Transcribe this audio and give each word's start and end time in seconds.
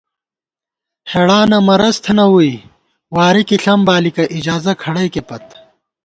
ہېڑانہ 1.11 1.57
مرَض 1.67 1.95
تھنہ 2.03 2.25
ووئی، 2.31 2.53
واری 3.15 3.43
کی 3.47 3.55
ݪم 3.63 3.79
بالِکہ، 3.87 4.23
اجازہ 4.37 4.71
کھڑَئیکےپت 4.81 5.45